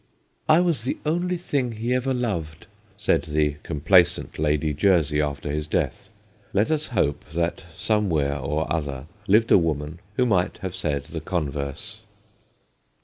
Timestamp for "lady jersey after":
4.39-5.51